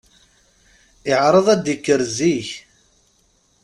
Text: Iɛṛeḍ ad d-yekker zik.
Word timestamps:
Iɛṛeḍ 1.11 1.47
ad 1.53 1.61
d-yekker 1.63 2.01
zik. 2.17 2.49